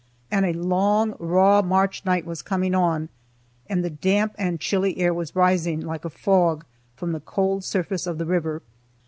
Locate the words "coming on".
2.41-3.09